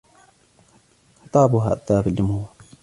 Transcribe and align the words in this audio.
خطابها 1.25 1.73
أثَر 1.73 2.03
في 2.03 2.09
الجمهور. 2.09 2.47